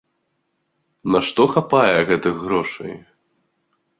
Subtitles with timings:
[1.15, 2.93] На што хапае гэтых грошай?